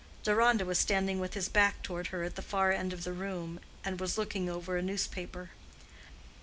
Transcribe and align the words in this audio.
Deronda 0.23 0.65
was 0.65 0.79
standing 0.79 1.19
with 1.19 1.35
his 1.35 1.47
back 1.47 1.83
toward 1.83 2.07
her 2.07 2.23
at 2.23 2.33
the 2.35 2.41
far 2.41 2.71
end 2.71 2.91
of 2.91 3.03
the 3.03 3.13
room, 3.13 3.59
and 3.85 3.99
was 3.99 4.17
looking 4.17 4.49
over 4.49 4.75
a 4.75 4.81
newspaper. 4.81 5.51